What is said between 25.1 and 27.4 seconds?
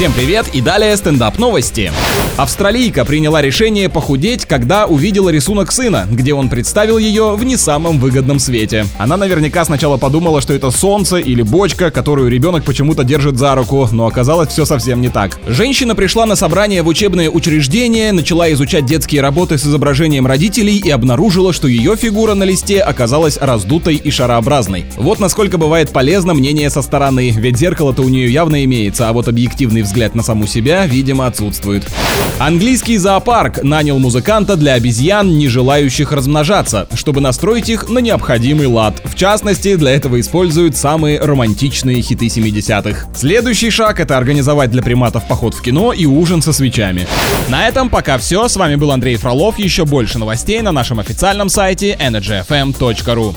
насколько бывает полезно мнение со стороны,